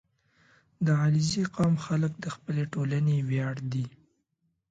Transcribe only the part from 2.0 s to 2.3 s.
د